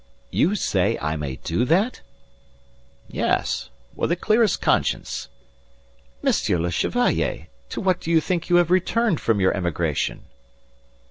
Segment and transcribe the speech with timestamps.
[0.31, 2.01] "You say I may do that?"
[3.07, 3.69] "Yes.
[3.95, 5.29] With the clearest conscience."
[6.23, 7.49] "Monsieur le Chevalier!
[7.69, 10.23] To what do you think you have returned from your emigration?"